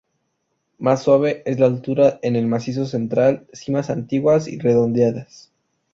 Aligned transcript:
Más 0.79 1.03
suave 1.03 1.43
es 1.45 1.59
la 1.59 1.67
altura 1.67 2.17
en 2.23 2.35
el 2.35 2.47
Macizo 2.47 2.87
Central, 2.87 3.45
cimas 3.53 3.91
antiguas 3.91 4.47
y 4.47 4.57
redondeadas. 4.57 5.51